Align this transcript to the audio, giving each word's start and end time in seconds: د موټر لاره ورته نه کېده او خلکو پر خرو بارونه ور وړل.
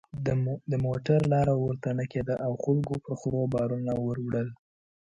د 0.71 0.73
موټر 0.85 1.19
لاره 1.33 1.53
ورته 1.63 1.89
نه 1.99 2.05
کېده 2.11 2.35
او 2.45 2.51
خلکو 2.63 2.93
پر 3.03 3.13
خرو 3.19 3.41
بارونه 3.53 3.91
ور 4.05 4.17
وړل. 4.25 4.47